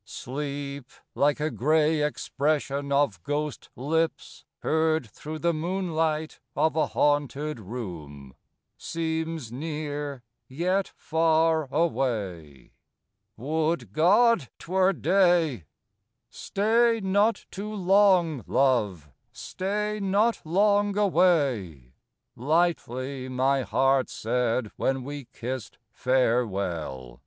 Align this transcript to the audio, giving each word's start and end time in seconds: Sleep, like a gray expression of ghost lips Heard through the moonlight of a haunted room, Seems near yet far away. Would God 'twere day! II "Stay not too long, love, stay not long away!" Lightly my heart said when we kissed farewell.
Sleep, 0.03 0.89
like 1.13 1.39
a 1.39 1.51
gray 1.51 2.01
expression 2.01 2.91
of 2.91 3.21
ghost 3.21 3.69
lips 3.75 4.45
Heard 4.63 5.07
through 5.07 5.37
the 5.37 5.53
moonlight 5.53 6.39
of 6.55 6.75
a 6.75 6.87
haunted 6.87 7.59
room, 7.59 8.33
Seems 8.79 9.51
near 9.51 10.23
yet 10.47 10.87
far 10.95 11.71
away. 11.71 12.71
Would 13.37 13.93
God 13.93 14.49
'twere 14.57 14.91
day! 14.93 15.51
II 15.53 15.63
"Stay 16.31 16.99
not 17.03 17.45
too 17.51 17.71
long, 17.71 18.43
love, 18.47 19.07
stay 19.31 19.99
not 20.01 20.41
long 20.43 20.97
away!" 20.97 21.93
Lightly 22.35 23.29
my 23.29 23.61
heart 23.61 24.09
said 24.09 24.71
when 24.77 25.03
we 25.03 25.25
kissed 25.31 25.77
farewell. 25.91 27.19